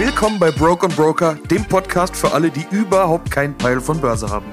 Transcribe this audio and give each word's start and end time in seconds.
Willkommen 0.00 0.38
bei 0.38 0.50
Broke 0.50 0.86
und 0.86 0.96
Broker, 0.96 1.34
dem 1.50 1.62
Podcast 1.66 2.16
für 2.16 2.32
alle, 2.32 2.50
die 2.50 2.64
überhaupt 2.70 3.30
keinen 3.30 3.54
Peil 3.58 3.82
von 3.82 4.00
Börse 4.00 4.30
haben. 4.30 4.50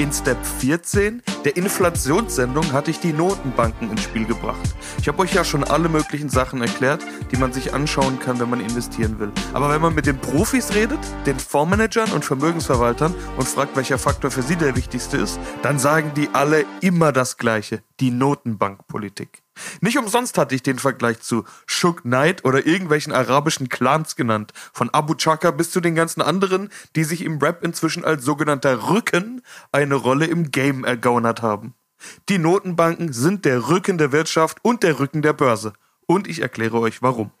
In 0.00 0.12
Step 0.12 0.44
14 0.44 1.22
der 1.44 1.56
Inflationssendung 1.56 2.72
hatte 2.72 2.90
ich 2.90 2.98
die 2.98 3.12
Notenbanken 3.12 3.92
ins 3.92 4.02
Spiel 4.02 4.24
gebracht. 4.24 4.58
Ich 4.98 5.06
habe 5.06 5.20
euch 5.20 5.32
ja 5.32 5.44
schon 5.44 5.62
alle 5.62 5.88
möglichen 5.88 6.28
Sachen 6.28 6.62
erklärt, 6.62 7.04
die 7.30 7.36
man 7.36 7.52
sich 7.52 7.72
anschauen 7.72 8.18
kann, 8.18 8.40
wenn 8.40 8.50
man 8.50 8.58
investieren 8.58 9.20
will. 9.20 9.30
Aber 9.52 9.70
wenn 9.70 9.80
man 9.80 9.94
mit 9.94 10.06
den 10.06 10.18
Profis 10.18 10.74
redet, 10.74 10.98
den 11.26 11.38
Fondsmanagern 11.38 12.10
und 12.10 12.24
Vermögensverwaltern 12.24 13.14
und 13.36 13.46
fragt, 13.46 13.76
welcher 13.76 13.98
Faktor 13.98 14.32
für 14.32 14.42
sie 14.42 14.56
der 14.56 14.74
wichtigste 14.74 15.16
ist, 15.16 15.38
dann 15.62 15.78
sagen 15.78 16.10
die 16.16 16.28
alle 16.32 16.64
immer 16.80 17.12
das 17.12 17.36
Gleiche, 17.36 17.84
die 18.00 18.10
Notenbankpolitik. 18.10 19.44
Nicht 19.80 19.98
umsonst 19.98 20.38
hatte 20.38 20.54
ich 20.54 20.62
den 20.62 20.78
Vergleich 20.78 21.20
zu 21.20 21.44
Shook 21.66 22.02
Knight 22.02 22.44
oder 22.44 22.66
irgendwelchen 22.66 23.12
arabischen 23.12 23.68
Clans 23.68 24.16
genannt, 24.16 24.52
von 24.72 24.90
Abu 24.90 25.14
Chaka 25.14 25.50
bis 25.50 25.70
zu 25.70 25.80
den 25.80 25.94
ganzen 25.94 26.22
anderen, 26.22 26.70
die 26.96 27.04
sich 27.04 27.22
im 27.22 27.38
Rap 27.38 27.64
inzwischen 27.64 28.04
als 28.04 28.24
sogenannter 28.24 28.88
Rücken 28.88 29.42
eine 29.72 29.94
Rolle 29.94 30.26
im 30.26 30.50
Game 30.50 30.84
ergaunert 30.84 31.42
haben. 31.42 31.74
Die 32.28 32.38
Notenbanken 32.38 33.12
sind 33.12 33.44
der 33.44 33.68
Rücken 33.68 33.98
der 33.98 34.12
Wirtschaft 34.12 34.58
und 34.62 34.82
der 34.82 35.00
Rücken 35.00 35.22
der 35.22 35.32
Börse. 35.32 35.72
Und 36.06 36.28
ich 36.28 36.40
erkläre 36.40 36.78
euch 36.78 37.02
warum. 37.02 37.32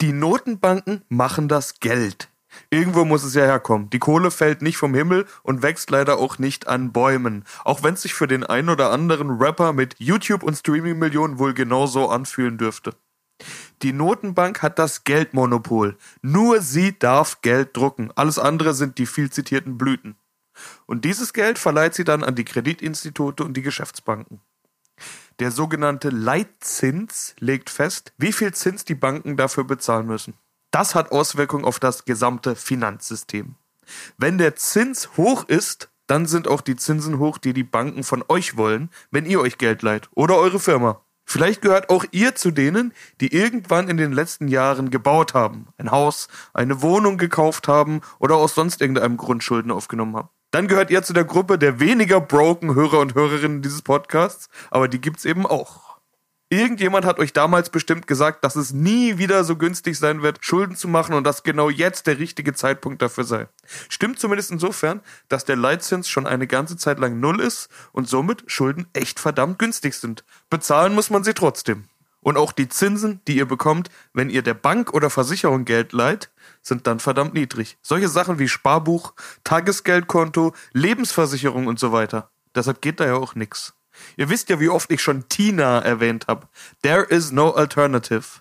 Die 0.00 0.12
Notenbanken 0.12 1.02
machen 1.08 1.48
das 1.48 1.80
Geld. 1.80 2.29
Irgendwo 2.68 3.04
muss 3.04 3.24
es 3.24 3.34
ja 3.34 3.42
herkommen. 3.42 3.90
Die 3.90 3.98
Kohle 3.98 4.30
fällt 4.30 4.62
nicht 4.62 4.76
vom 4.76 4.94
Himmel 4.94 5.26
und 5.42 5.62
wächst 5.62 5.90
leider 5.90 6.18
auch 6.18 6.38
nicht 6.38 6.68
an 6.68 6.92
Bäumen. 6.92 7.44
Auch 7.64 7.82
wenn 7.82 7.94
es 7.94 8.02
sich 8.02 8.14
für 8.14 8.26
den 8.26 8.44
einen 8.44 8.68
oder 8.68 8.90
anderen 8.90 9.30
Rapper 9.30 9.72
mit 9.72 9.94
YouTube 9.98 10.42
und 10.42 10.56
Streaming-Millionen 10.56 11.38
wohl 11.38 11.54
genauso 11.54 12.08
anfühlen 12.08 12.58
dürfte. 12.58 12.94
Die 13.82 13.92
Notenbank 13.92 14.62
hat 14.62 14.78
das 14.78 15.04
Geldmonopol. 15.04 15.96
Nur 16.22 16.60
sie 16.60 16.98
darf 16.98 17.40
Geld 17.40 17.76
drucken. 17.76 18.10
Alles 18.14 18.38
andere 18.38 18.74
sind 18.74 18.98
die 18.98 19.06
viel 19.06 19.30
zitierten 19.30 19.78
Blüten. 19.78 20.16
Und 20.86 21.04
dieses 21.04 21.32
Geld 21.32 21.58
verleiht 21.58 21.94
sie 21.94 22.04
dann 22.04 22.22
an 22.22 22.34
die 22.34 22.44
Kreditinstitute 22.44 23.44
und 23.44 23.56
die 23.56 23.62
Geschäftsbanken. 23.62 24.40
Der 25.38 25.50
sogenannte 25.50 26.10
Leitzins 26.10 27.34
legt 27.38 27.70
fest, 27.70 28.12
wie 28.18 28.32
viel 28.32 28.52
Zins 28.52 28.84
die 28.84 28.94
Banken 28.94 29.38
dafür 29.38 29.64
bezahlen 29.64 30.06
müssen. 30.06 30.34
Das 30.70 30.94
hat 30.94 31.10
Auswirkungen 31.12 31.64
auf 31.64 31.80
das 31.80 32.04
gesamte 32.04 32.54
Finanzsystem. 32.54 33.56
Wenn 34.18 34.38
der 34.38 34.54
Zins 34.56 35.16
hoch 35.16 35.44
ist, 35.48 35.90
dann 36.06 36.26
sind 36.26 36.48
auch 36.48 36.60
die 36.60 36.76
Zinsen 36.76 37.18
hoch, 37.18 37.38
die 37.38 37.52
die 37.52 37.64
Banken 37.64 38.04
von 38.04 38.24
euch 38.28 38.56
wollen, 38.56 38.90
wenn 39.10 39.26
ihr 39.26 39.40
euch 39.40 39.58
Geld 39.58 39.82
leiht 39.82 40.08
oder 40.14 40.36
eure 40.36 40.60
Firma. 40.60 41.00
Vielleicht 41.24 41.62
gehört 41.62 41.90
auch 41.90 42.04
ihr 42.10 42.34
zu 42.34 42.50
denen, 42.50 42.92
die 43.20 43.32
irgendwann 43.32 43.88
in 43.88 43.96
den 43.96 44.10
letzten 44.12 44.48
Jahren 44.48 44.90
gebaut 44.90 45.34
haben, 45.34 45.68
ein 45.78 45.92
Haus, 45.92 46.26
eine 46.52 46.82
Wohnung 46.82 47.18
gekauft 47.18 47.68
haben 47.68 48.00
oder 48.18 48.34
aus 48.34 48.56
sonst 48.56 48.80
irgendeinem 48.80 49.16
Grund 49.16 49.44
Schulden 49.44 49.70
aufgenommen 49.70 50.16
haben. 50.16 50.28
Dann 50.50 50.66
gehört 50.66 50.90
ihr 50.90 51.04
zu 51.04 51.12
der 51.12 51.24
Gruppe 51.24 51.58
der 51.58 51.78
weniger 51.78 52.20
broken 52.20 52.74
Hörer 52.74 52.98
und 52.98 53.14
Hörerinnen 53.14 53.62
dieses 53.62 53.82
Podcasts, 53.82 54.48
aber 54.72 54.88
die 54.88 55.00
gibt's 55.00 55.24
eben 55.24 55.46
auch. 55.46 55.89
Irgendjemand 56.52 57.04
hat 57.04 57.20
euch 57.20 57.32
damals 57.32 57.70
bestimmt 57.70 58.08
gesagt, 58.08 58.42
dass 58.42 58.56
es 58.56 58.72
nie 58.72 59.18
wieder 59.18 59.44
so 59.44 59.54
günstig 59.54 59.96
sein 59.96 60.22
wird, 60.22 60.44
Schulden 60.44 60.74
zu 60.74 60.88
machen 60.88 61.14
und 61.14 61.22
dass 61.22 61.44
genau 61.44 61.70
jetzt 61.70 62.08
der 62.08 62.18
richtige 62.18 62.54
Zeitpunkt 62.54 63.00
dafür 63.02 63.22
sei. 63.22 63.46
Stimmt 63.88 64.18
zumindest 64.18 64.50
insofern, 64.50 65.00
dass 65.28 65.44
der 65.44 65.54
Leitzins 65.54 66.08
schon 66.08 66.26
eine 66.26 66.48
ganze 66.48 66.76
Zeit 66.76 66.98
lang 66.98 67.20
null 67.20 67.38
ist 67.38 67.68
und 67.92 68.08
somit 68.08 68.42
Schulden 68.48 68.88
echt 68.94 69.20
verdammt 69.20 69.60
günstig 69.60 69.94
sind. 69.94 70.24
Bezahlen 70.50 70.92
muss 70.92 71.08
man 71.08 71.22
sie 71.22 71.34
trotzdem. 71.34 71.84
Und 72.20 72.36
auch 72.36 72.50
die 72.50 72.68
Zinsen, 72.68 73.20
die 73.28 73.36
ihr 73.36 73.46
bekommt, 73.46 73.88
wenn 74.12 74.28
ihr 74.28 74.42
der 74.42 74.54
Bank 74.54 74.92
oder 74.92 75.08
Versicherung 75.08 75.64
Geld 75.64 75.92
leiht, 75.92 76.30
sind 76.62 76.88
dann 76.88 76.98
verdammt 76.98 77.32
niedrig. 77.32 77.78
Solche 77.80 78.08
Sachen 78.08 78.40
wie 78.40 78.48
Sparbuch, 78.48 79.14
Tagesgeldkonto, 79.44 80.52
Lebensversicherung 80.72 81.68
und 81.68 81.78
so 81.78 81.92
weiter. 81.92 82.28
Deshalb 82.56 82.82
geht 82.82 82.98
da 82.98 83.06
ja 83.06 83.14
auch 83.14 83.36
nix. 83.36 83.74
Ihr 84.16 84.28
wisst 84.28 84.48
ja, 84.48 84.60
wie 84.60 84.68
oft 84.68 84.90
ich 84.90 85.02
schon 85.02 85.28
Tina 85.28 85.80
erwähnt 85.80 86.26
habe. 86.28 86.48
There 86.82 87.02
is 87.02 87.32
no 87.32 87.50
alternative. 87.50 88.40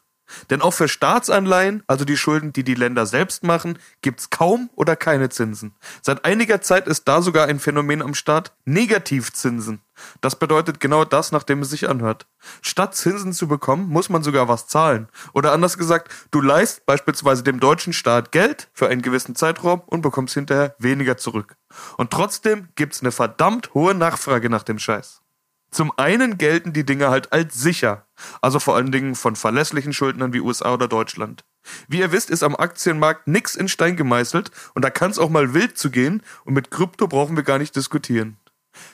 Denn 0.50 0.62
auch 0.62 0.74
für 0.74 0.88
Staatsanleihen, 0.88 1.84
also 1.88 2.06
die 2.06 2.18
Schulden, 2.18 2.54
die 2.54 2.64
die 2.64 2.76
Länder 2.76 3.06
selbst 3.06 3.44
machen, 3.44 3.80
gibt's 4.02 4.30
kaum 4.30 4.70
oder 4.76 4.96
keine 4.96 5.30
Zinsen. 5.30 5.74
Seit 6.02 6.26
einiger 6.26 6.62
Zeit 6.62 6.88
ist 6.88 7.08
da 7.08 7.22
sogar 7.22 7.48
ein 7.48 7.60
Phänomen 7.60 8.02
am 8.02 8.14
Start, 8.14 8.54
Negativzinsen. 8.66 9.82
Das 10.22 10.38
bedeutet 10.38 10.80
genau 10.80 11.04
das, 11.04 11.32
nachdem 11.32 11.62
es 11.62 11.70
sich 11.70 11.90
anhört. 11.90 12.28
Statt 12.62 12.96
Zinsen 12.96 13.34
zu 13.34 13.48
bekommen, 13.48 13.90
muss 13.90 14.10
man 14.10 14.24
sogar 14.24 14.48
was 14.48 14.68
zahlen. 14.68 15.10
Oder 15.34 15.52
anders 15.52 15.78
gesagt, 15.78 16.12
du 16.32 16.42
leist 16.42 16.86
beispielsweise 16.86 17.44
dem 17.44 17.60
deutschen 17.60 17.94
Staat 17.94 18.32
Geld 18.32 18.70
für 18.74 18.88
einen 18.88 19.02
gewissen 19.02 19.36
Zeitraum 19.36 19.82
und 19.88 20.02
bekommst 20.02 20.34
hinterher 20.36 20.76
weniger 20.80 21.18
zurück. 21.18 21.56
Und 21.98 22.12
trotzdem 22.12 22.70
gibt's 22.76 23.02
eine 23.02 23.12
verdammt 23.12 23.74
hohe 23.74 23.94
Nachfrage 23.94 24.50
nach 24.50 24.64
dem 24.64 24.80
Scheiß. 24.80 25.22
Zum 25.72 25.92
einen 25.98 26.38
gelten 26.38 26.74
die 26.74 26.86
Dinge 26.86 27.10
halt 27.10 27.32
als 27.32 27.56
sicher, 27.56 28.06
also 28.42 28.60
vor 28.60 28.76
allen 28.76 28.92
Dingen 28.92 29.16
von 29.16 29.36
verlässlichen 29.36 29.94
Schuldnern 29.94 30.34
wie 30.34 30.40
USA 30.40 30.74
oder 30.74 30.88
Deutschland. 30.88 31.44
Wie 31.88 32.00
ihr 32.00 32.12
wisst, 32.12 32.30
ist 32.30 32.44
am 32.44 32.56
Aktienmarkt 32.56 33.28
nix 33.28 33.56
in 33.56 33.68
Stein 33.68 33.96
gemeißelt 33.96 34.52
und 34.74 34.84
da 34.84 34.90
kann 34.90 35.12
es 35.12 35.20
auch 35.20 35.30
mal 35.30 35.54
wild 35.54 35.78
zugehen 35.78 36.24
und 36.46 36.54
mit 36.54 36.72
Krypto 36.72 37.08
brauchen 37.08 37.36
wir 37.36 37.44
gar 37.44 37.60
nicht 37.60 37.76
diskutieren. 37.76 38.38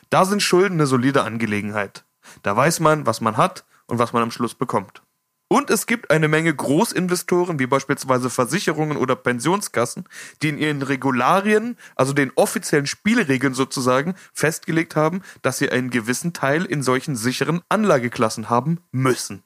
Da 0.09 0.25
sind 0.25 0.41
Schulden 0.41 0.75
eine 0.75 0.87
solide 0.87 1.23
Angelegenheit. 1.23 2.03
Da 2.43 2.55
weiß 2.55 2.79
man, 2.79 3.05
was 3.05 3.21
man 3.21 3.37
hat 3.37 3.65
und 3.85 3.99
was 3.99 4.13
man 4.13 4.23
am 4.23 4.31
Schluss 4.31 4.55
bekommt. 4.55 5.01
Und 5.47 5.69
es 5.69 5.85
gibt 5.85 6.09
eine 6.09 6.27
Menge 6.27 6.55
Großinvestoren, 6.55 7.59
wie 7.59 7.67
beispielsweise 7.67 8.31
Versicherungen 8.31 8.97
oder 8.97 9.15
Pensionskassen, 9.15 10.05
die 10.41 10.49
in 10.49 10.57
ihren 10.57 10.81
Regularien, 10.81 11.77
also 11.95 12.13
den 12.13 12.31
offiziellen 12.35 12.87
Spielregeln 12.87 13.53
sozusagen, 13.53 14.15
festgelegt 14.33 14.95
haben, 14.95 15.21
dass 15.43 15.59
sie 15.59 15.69
einen 15.69 15.91
gewissen 15.91 16.33
Teil 16.33 16.65
in 16.65 16.81
solchen 16.81 17.15
sicheren 17.15 17.61
Anlageklassen 17.69 18.49
haben 18.49 18.79
müssen. 18.91 19.43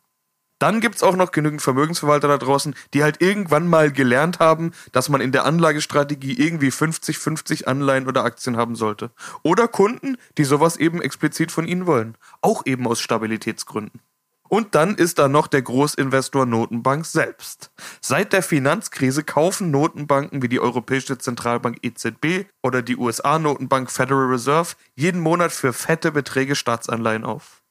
Dann 0.58 0.82
gibt's 0.82 1.04
auch 1.04 1.16
noch 1.16 1.32
genügend 1.32 1.62
Vermögensverwalter 1.62 2.28
da 2.28 2.38
draußen, 2.38 2.76
die 2.94 3.04
halt 3.04 3.22
irgendwann 3.22 3.68
mal 3.68 3.92
gelernt 3.92 4.40
haben, 4.40 4.72
dass 4.92 5.08
man 5.08 5.22
in 5.22 5.32
der 5.32 5.46
Anlagestrategie 5.46 6.34
irgendwie 6.34 6.70
50-50 6.70 7.66
Anleihen 7.66 8.08
oder 8.08 8.26
Aktien 8.26 8.58
haben 8.58 8.76
sollte. 8.76 9.12
Oder 9.42 9.70
Kunden, 9.70 10.18
die 10.38 10.44
sowas 10.44 10.76
eben 10.76 11.02
explizit 11.02 11.52
von 11.52 11.66
ihnen 11.66 11.88
wollen. 11.88 12.18
Auch 12.42 12.66
eben 12.66 12.88
aus 12.88 13.00
Stabilitätsgründen. 13.00 14.02
Und 14.50 14.76
dann 14.76 14.96
ist 14.96 15.20
da 15.20 15.28
noch 15.28 15.48
der 15.48 15.62
Großinvestor 15.62 16.46
Notenbank 16.46 17.06
selbst. 17.06 17.72
Seit 18.02 18.34
der 18.34 18.44
Finanzkrise 18.44 19.24
kaufen 19.24 19.72
Notenbanken 19.72 20.42
wie 20.42 20.50
die 20.50 20.60
Europäische 20.60 21.18
Zentralbank 21.18 21.78
EZB 21.84 22.48
oder 22.64 22.82
die 22.82 22.98
USA-Notenbank 22.98 23.92
Federal 23.92 24.26
Reserve 24.26 24.76
jeden 24.96 25.22
Monat 25.22 25.52
für 25.52 25.72
fette 25.72 26.12
Beträge 26.12 26.56
Staatsanleihen 26.56 27.24
auf. 27.24 27.62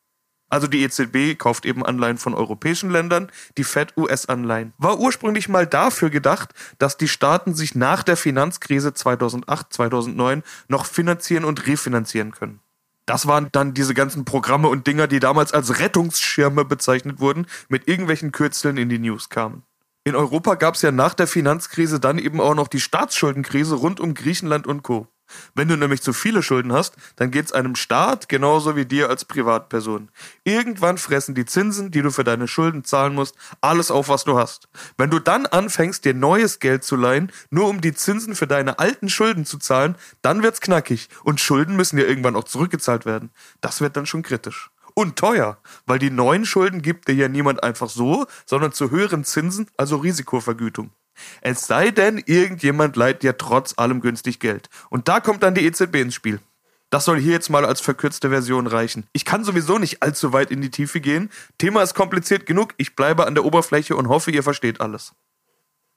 Also 0.51 0.67
die 0.67 0.83
EZB 0.83 1.39
kauft 1.39 1.67
eben 1.67 1.85
Anleihen 1.85 2.17
von 2.17 2.35
europäischen 2.35 2.91
Ländern, 2.91 3.31
die 3.59 3.65
Fed 3.65 3.97
US-Anleihen. 3.97 4.73
War 4.79 4.99
ursprünglich 4.99 5.49
mal 5.49 5.67
dafür 5.67 6.11
gedacht, 6.11 6.55
dass 6.79 6.97
die 6.97 7.09
Staaten 7.09 7.55
sich 7.55 7.75
nach 7.75 8.03
der 8.03 8.17
Finanzkrise 8.17 8.95
2008, 8.95 9.73
2009 9.73 10.43
noch 10.69 10.87
finanzieren 10.87 11.45
und 11.45 11.67
refinanzieren 11.67 12.33
können. 12.33 12.61
Das 13.09 13.27
waren 13.27 13.49
dann 13.53 13.73
diese 13.73 13.95
ganzen 13.95 14.27
Programme 14.27 14.69
und 14.69 14.87
Dinger, 14.87 15.07
die 15.07 15.19
damals 15.19 15.55
als 15.55 15.79
Rettungsschirme 15.79 16.67
bezeichnet 16.67 17.21
wurden, 17.21 17.47
mit 17.71 17.89
irgendwelchen 17.89 18.33
Kürzeln 18.33 18.77
in 18.77 18.91
die 18.91 18.99
News 18.99 19.31
kamen. 19.31 19.63
In 20.05 20.15
Europa 20.15 20.57
gab 20.57 20.75
es 20.75 20.83
ja 20.83 20.93
nach 20.93 21.15
der 21.15 21.27
Finanzkrise 21.27 22.01
dann 22.01 22.19
eben 22.19 22.39
auch 22.39 22.55
noch 22.55 22.69
die 22.69 22.81
Staatsschuldenkrise 22.81 23.77
rund 23.77 23.99
um 23.99 24.13
Griechenland 24.13 24.67
und 24.67 24.83
Co. 24.83 25.09
Wenn 25.55 25.69
du 25.69 25.77
nämlich 25.77 26.03
zu 26.03 26.13
viele 26.13 26.43
Schulden 26.43 26.73
hast, 26.73 26.97
dann 27.17 27.31
geht's 27.31 27.53
einem 27.53 27.77
Staat 27.77 28.29
genauso 28.29 28.77
wie 28.77 28.87
dir 28.87 29.09
als 29.09 29.25
Privatperson. 29.25 30.09
Irgendwann 30.45 30.99
fressen 30.99 31.35
die 31.35 31.45
Zinsen, 31.45 31.91
die 31.91 32.03
du 32.03 32.11
für 32.11 32.25
deine 32.25 32.49
Schulden 32.49 32.85
zahlen 32.85 33.15
musst, 33.15 33.35
alles 33.61 33.91
auf, 33.91 34.09
was 34.09 34.25
du 34.25 34.39
hast. 34.39 34.69
Wenn 34.97 35.11
du 35.11 35.19
dann 35.19 35.47
anfängst, 35.47 36.05
dir 36.05 36.15
neues 36.15 36.59
Geld 36.59 36.85
zu 36.85 36.97
leihen, 36.97 37.33
nur 37.51 37.69
um 37.69 37.81
die 37.81 37.95
Zinsen 37.95 38.35
für 38.35 38.47
deine 38.47 38.79
alten 38.79 39.09
Schulden 39.09 39.45
zu 39.45 39.59
zahlen, 39.59 39.97
dann 40.23 40.43
wird's 40.43 40.61
knackig. 40.61 41.09
Und 41.25 41.41
Schulden 41.41 41.77
müssen 41.77 41.99
ja 41.99 42.05
irgendwann 42.05 42.37
auch 42.37 42.45
zurückgezahlt 42.45 43.07
werden. 43.07 43.31
Das 43.61 43.81
wird 43.81 43.97
dann 43.97 44.07
schon 44.07 44.23
kritisch. 44.23 44.71
Und 44.95 45.17
teuer, 45.17 45.59
weil 45.87 46.01
die 46.01 46.11
neuen 46.11 46.45
Schulden 46.45 46.83
gibt 46.83 47.07
dir 47.07 47.15
ja 47.15 47.29
niemand 47.29 47.63
einfach 47.63 47.89
so, 47.89 48.27
sondern 48.47 48.73
zu 48.73 48.91
höheren 48.91 49.23
Zinsen, 49.23 49.71
also 49.77 49.99
Risikovergütung. 49.99 50.91
Es 51.41 51.67
sei 51.67 51.91
denn, 51.91 52.23
irgendjemand 52.25 52.97
leiht 52.97 53.23
dir 53.23 53.37
trotz 53.37 53.75
allem 53.77 54.01
günstig 54.01 54.41
Geld. 54.41 54.69
Und 54.91 55.09
da 55.09 55.21
kommt 55.21 55.43
dann 55.43 55.55
die 55.55 55.67
EZB 55.67 55.97
ins 55.97 56.15
Spiel. 56.15 56.41
Das 56.91 57.05
soll 57.05 57.21
hier 57.21 57.33
jetzt 57.33 57.51
mal 57.51 57.67
als 57.67 57.81
verkürzte 57.81 58.31
Version 58.31 58.67
reichen. 58.67 59.07
Ich 59.13 59.27
kann 59.27 59.45
sowieso 59.45 59.79
nicht 59.79 60.03
allzu 60.03 60.33
weit 60.33 60.51
in 60.51 60.63
die 60.63 60.71
Tiefe 60.71 61.01
gehen. 61.01 61.31
Thema 61.59 61.83
ist 61.83 61.95
kompliziert 61.95 62.47
genug. 62.47 62.73
Ich 62.79 62.97
bleibe 62.97 63.27
an 63.27 63.35
der 63.35 63.45
Oberfläche 63.45 63.95
und 63.95 64.09
hoffe, 64.09 64.31
ihr 64.31 64.43
versteht 64.43 64.81
alles. 64.81 65.13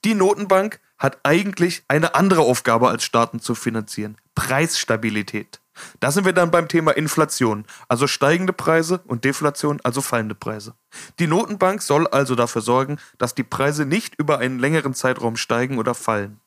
Die 0.03 0.15
Notenbank 0.15 0.79
hat 0.97 1.19
eigentlich 1.23 1.83
eine 1.87 2.15
andere 2.15 2.41
Aufgabe 2.41 2.89
als 2.89 3.03
Staaten 3.03 3.39
zu 3.39 3.55
finanzieren. 3.55 4.17
Preisstabilität. 4.35 5.60
Da 5.99 6.11
sind 6.11 6.25
wir 6.25 6.33
dann 6.33 6.51
beim 6.51 6.67
Thema 6.67 6.91
Inflation, 6.91 7.65
also 7.87 8.07
steigende 8.07 8.53
Preise 8.53 9.01
und 9.05 9.23
Deflation, 9.23 9.79
also 9.83 10.01
fallende 10.01 10.35
Preise. 10.35 10.75
Die 11.19 11.27
Notenbank 11.27 11.81
soll 11.81 12.07
also 12.07 12.35
dafür 12.35 12.61
sorgen, 12.61 12.97
dass 13.17 13.35
die 13.35 13.43
Preise 13.43 13.85
nicht 13.85 14.15
über 14.15 14.39
einen 14.39 14.59
längeren 14.59 14.93
Zeitraum 14.93 15.37
steigen 15.37 15.77
oder 15.77 15.93
fallen. 15.93 16.41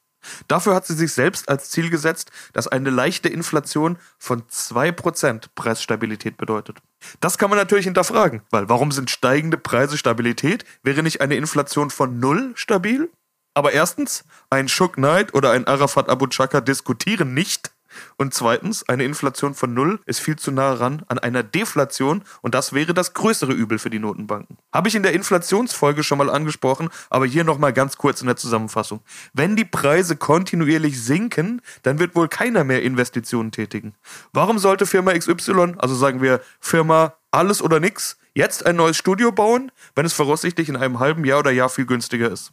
Dafür 0.49 0.75
hat 0.75 0.87
sie 0.87 0.94
sich 0.94 1.12
selbst 1.12 1.49
als 1.49 1.71
Ziel 1.71 1.91
gesetzt, 1.91 2.31
dass 2.53 2.69
eine 2.69 2.91
leichte 2.91 3.29
Inflation 3.29 3.99
von 4.19 4.43
2% 4.44 5.49
Preisstabilität 5.55 6.37
bedeutet. 6.37 6.79
Das 7.20 7.38
kann 7.38 7.50
man 7.50 7.59
natürlich 7.59 7.85
hinterfragen, 7.85 8.43
weil 8.50 8.69
warum 8.69 8.91
sind 8.91 9.11
steigende 9.11 9.59
Preise 9.59 9.99
Stabilität? 9.99 10.65
Wäre 10.82 11.03
nicht 11.03 11.20
eine 11.20 11.37
Inflation 11.37 11.91
von 11.91 12.19
0 12.20 12.53
stabil? 12.55 13.11
Aber 13.55 13.73
erstens, 13.73 14.25
ein 14.50 14.69
Schuck 14.69 14.94
Knight 14.94 15.35
oder 15.35 15.53
ein 15.53 15.67
Arafat 15.67 16.09
Abu 16.09 16.27
Chaka 16.27 16.61
diskutieren 16.61 17.35
nicht, 17.35 17.74
und 18.17 18.35
zweitens, 18.35 18.88
eine 18.88 19.05
Inflation 19.05 19.55
von 19.55 19.75
null 19.75 20.00
ist 20.06 20.20
viel 20.20 20.37
zu 20.37 20.50
nah 20.50 20.73
ran 20.75 21.02
an 21.08 21.19
einer 21.19 21.43
Deflation 21.43 22.23
und 22.43 22.55
das 22.55 22.73
wäre 22.73 22.94
das 22.94 23.14
größere 23.14 23.52
Übel 23.52 23.79
für 23.79 23.91
die 23.91 23.99
Notenbanken. 23.99 24.58
Habe 24.73 24.88
ich 24.88 24.94
in 24.94 25.02
der 25.02 25.12
Inflationsfolge 25.12 26.02
schon 26.02 26.19
mal 26.19 26.31
angesprochen, 26.31 26.88
aber 27.11 27.26
hier 27.26 27.44
nochmal 27.44 27.73
ganz 27.73 27.96
kurz 27.96 28.20
in 28.20 28.26
der 28.26 28.37
Zusammenfassung. 28.37 29.00
Wenn 29.32 29.56
die 29.56 29.64
Preise 29.64 30.17
kontinuierlich 30.17 31.02
sinken, 31.02 31.61
dann 31.82 31.99
wird 31.99 32.14
wohl 32.14 32.29
keiner 32.29 32.64
mehr 32.64 32.82
Investitionen 32.82 33.52
tätigen. 33.52 33.94
Warum 34.32 34.58
sollte 34.58 34.87
Firma 34.87 35.12
XY, 35.12 35.75
also 35.79 35.94
sagen 35.94 36.23
wir 36.23 36.41
Firma 36.61 37.14
alles 37.31 37.62
oder 37.62 37.81
nix, 37.81 38.17
jetzt 38.35 38.67
ein 38.67 38.76
neues 38.76 38.96
Studio 38.96 39.32
bauen, 39.32 39.70
wenn 39.94 40.06
es 40.06 40.12
voraussichtlich 40.12 40.69
in 40.69 40.76
einem 40.76 40.99
halben 40.99 41.25
Jahr 41.25 41.41
oder 41.41 41.50
Jahr 41.50 41.69
viel 41.69 41.87
günstiger 41.87 42.31
ist? 42.31 42.52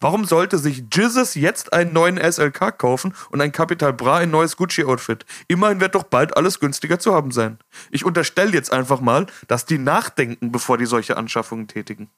Warum 0.00 0.24
sollte 0.24 0.56
sich 0.56 0.84
Jizzes 0.92 1.34
jetzt 1.34 1.74
einen 1.74 1.92
neuen 1.92 2.16
SLK 2.16 2.78
kaufen 2.78 3.14
und 3.30 3.40
ein 3.42 3.52
Capital 3.52 3.92
Bra 3.92 4.16
ein 4.18 4.30
neues 4.30 4.56
Gucci-Outfit? 4.56 5.26
Immerhin 5.46 5.80
wird 5.80 5.94
doch 5.94 6.04
bald 6.04 6.36
alles 6.36 6.58
günstiger 6.58 6.98
zu 6.98 7.14
haben 7.14 7.32
sein. 7.32 7.58
Ich 7.90 8.06
unterstelle 8.06 8.52
jetzt 8.52 8.72
einfach 8.72 9.00
mal, 9.00 9.26
dass 9.46 9.66
die 9.66 9.78
nachdenken, 9.78 10.52
bevor 10.52 10.78
die 10.78 10.86
solche 10.86 11.18
Anschaffungen 11.18 11.68
tätigen. 11.68 12.08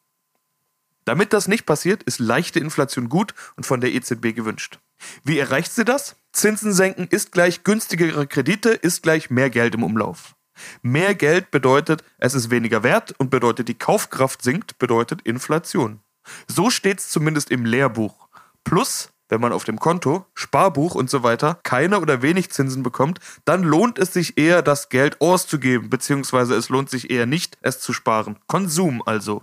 Damit 1.04 1.32
das 1.32 1.48
nicht 1.48 1.66
passiert, 1.66 2.04
ist 2.04 2.20
leichte 2.20 2.60
Inflation 2.60 3.08
gut 3.08 3.34
und 3.56 3.66
von 3.66 3.80
der 3.80 3.92
EZB 3.92 4.34
gewünscht. 4.34 4.78
Wie 5.24 5.38
erreicht 5.40 5.72
sie 5.72 5.84
das? 5.84 6.14
Zinsen 6.32 6.72
senken 6.72 7.08
ist 7.10 7.32
gleich 7.32 7.64
günstigere 7.64 8.28
Kredite, 8.28 8.70
ist 8.70 9.02
gleich 9.02 9.28
mehr 9.28 9.50
Geld 9.50 9.74
im 9.74 9.82
Umlauf. 9.82 10.36
Mehr 10.82 11.16
Geld 11.16 11.50
bedeutet, 11.50 12.04
es 12.18 12.34
ist 12.34 12.50
weniger 12.50 12.84
wert 12.84 13.12
und 13.18 13.30
bedeutet, 13.30 13.66
die 13.66 13.74
Kaufkraft 13.74 14.42
sinkt, 14.42 14.78
bedeutet 14.78 15.22
Inflation. 15.22 16.00
So 16.48 16.70
steht 16.70 16.98
es 16.98 17.10
zumindest 17.10 17.50
im 17.50 17.64
Lehrbuch. 17.64 18.28
Plus, 18.64 19.10
wenn 19.28 19.40
man 19.40 19.52
auf 19.52 19.64
dem 19.64 19.78
Konto, 19.78 20.26
Sparbuch 20.34 20.94
und 20.94 21.08
so 21.08 21.22
weiter 21.22 21.58
keine 21.62 22.00
oder 22.00 22.20
wenig 22.20 22.50
Zinsen 22.50 22.82
bekommt, 22.82 23.18
dann 23.44 23.62
lohnt 23.62 23.98
es 23.98 24.12
sich 24.12 24.36
eher, 24.36 24.60
das 24.60 24.90
Geld 24.90 25.20
auszugeben, 25.20 25.88
beziehungsweise 25.88 26.54
es 26.54 26.68
lohnt 26.68 26.90
sich 26.90 27.10
eher 27.10 27.26
nicht, 27.26 27.56
es 27.62 27.80
zu 27.80 27.92
sparen. 27.92 28.38
Konsum 28.46 29.02
also. 29.06 29.42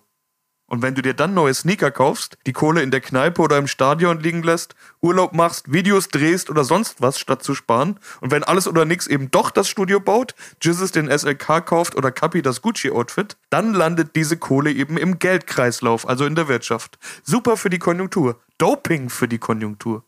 Und 0.70 0.84
wenn 0.84 0.96
du 0.96 1.02
dir 1.02 1.16
dann 1.16 1.34
neue 1.34 1.54
Sneaker 1.54 1.92
kaufst, 1.92 2.38
die 2.46 2.54
Kohle 2.54 2.82
in 2.82 2.92
der 2.92 3.02
Kneipe 3.02 3.42
oder 3.42 3.58
im 3.58 3.68
Stadion 3.68 4.20
liegen 4.20 4.44
lässt, 4.44 4.76
Urlaub 5.02 5.34
machst, 5.34 5.74
Videos 5.74 6.10
drehst 6.10 6.50
oder 6.50 6.64
sonst 6.64 7.02
was, 7.02 7.20
statt 7.20 7.44
zu 7.44 7.56
sparen, 7.56 8.00
und 8.22 8.32
wenn 8.32 8.44
alles 8.44 8.68
oder 8.68 8.86
nix 8.86 9.08
eben 9.08 9.32
doch 9.32 9.50
das 9.50 9.68
Studio 9.68 10.00
baut, 10.00 10.36
Jizzes 10.62 10.92
den 10.92 11.10
SLK 11.10 11.66
kauft 11.66 11.96
oder 11.96 12.12
Kapi 12.12 12.42
das 12.42 12.62
Gucci-Outfit, 12.62 13.36
dann 13.50 13.74
landet 13.74 14.16
diese 14.16 14.38
Kohle 14.38 14.72
eben 14.72 14.98
im 14.98 15.20
Geldkreislauf, 15.20 16.08
also 16.08 16.26
in 16.26 16.36
der 16.36 16.48
Wirtschaft. 16.48 17.00
Super 17.24 17.58
für 17.58 17.70
die 17.70 17.80
Konjunktur. 17.80 18.40
Doping 18.60 19.10
für 19.10 19.28
die 19.28 19.40
Konjunktur. 19.40 20.04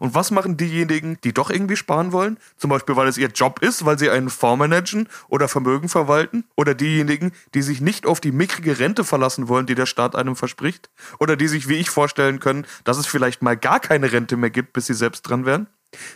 Und 0.00 0.14
was 0.14 0.30
machen 0.30 0.56
diejenigen, 0.56 1.18
die 1.22 1.34
doch 1.34 1.50
irgendwie 1.50 1.76
sparen 1.76 2.10
wollen? 2.10 2.38
Zum 2.56 2.70
Beispiel, 2.70 2.96
weil 2.96 3.06
es 3.06 3.18
ihr 3.18 3.28
Job 3.28 3.60
ist, 3.60 3.84
weil 3.84 3.98
sie 3.98 4.10
einen 4.10 4.30
Fonds 4.30 4.58
managen 4.58 5.08
oder 5.28 5.46
Vermögen 5.46 5.88
verwalten? 5.90 6.44
Oder 6.56 6.74
diejenigen, 6.74 7.32
die 7.54 7.62
sich 7.62 7.82
nicht 7.82 8.06
auf 8.06 8.18
die 8.18 8.32
mickrige 8.32 8.78
Rente 8.78 9.04
verlassen 9.04 9.46
wollen, 9.46 9.66
die 9.66 9.74
der 9.74 9.86
Staat 9.86 10.16
einem 10.16 10.36
verspricht? 10.36 10.90
Oder 11.20 11.36
die 11.36 11.48
sich 11.48 11.68
wie 11.68 11.74
ich 11.74 11.90
vorstellen 11.90 12.40
können, 12.40 12.66
dass 12.84 12.96
es 12.96 13.06
vielleicht 13.06 13.42
mal 13.42 13.58
gar 13.58 13.78
keine 13.78 14.10
Rente 14.10 14.38
mehr 14.38 14.50
gibt, 14.50 14.72
bis 14.72 14.86
sie 14.86 14.94
selbst 14.94 15.22
dran 15.22 15.44
wären? 15.44 15.66